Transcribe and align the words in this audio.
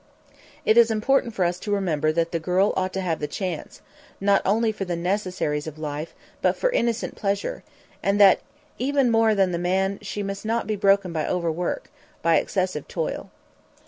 It 0.65 0.77
is 0.79 0.89
important 0.89 1.35
for 1.35 1.45
us 1.45 1.59
to 1.59 1.69
remember 1.71 2.11
that 2.11 2.31
the 2.31 2.39
girl 2.39 2.73
ought 2.75 2.91
to 2.93 3.01
have 3.01 3.19
the 3.19 3.27
chance, 3.27 3.81
not 4.19 4.41
only 4.45 4.71
for 4.71 4.83
the 4.83 4.95
necessaries 4.95 5.67
of 5.67 5.77
life, 5.77 6.15
but 6.41 6.57
for 6.57 6.71
innocent 6.71 7.13
pleasure; 7.13 7.63
and 8.01 8.19
that 8.19 8.39
even 8.79 9.11
more 9.11 9.35
than 9.35 9.51
the 9.51 9.59
man 9.59 9.99
she 10.01 10.23
must 10.23 10.43
not 10.43 10.65
be 10.65 10.75
broken 10.75 11.13
by 11.13 11.27
overwork, 11.27 11.91
by 12.23 12.37
excessive 12.37 12.87
toil. 12.87 13.29